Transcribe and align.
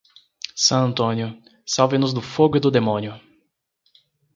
San 0.55 0.81
Antonio, 0.87 1.37
salve-nos 1.63 2.11
do 2.11 2.23
fogo 2.23 2.57
e 2.57 2.59
do 2.59 2.71
demônio. 2.71 3.13